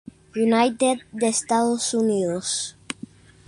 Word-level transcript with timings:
United 0.35 1.01
de 1.13 1.27
Estados 1.27 1.93
Unidos. 1.93 2.75